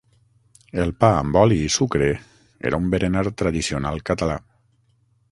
[0.83, 2.07] El pa amb oli i sucre
[2.69, 4.39] era un berenar tradicional català.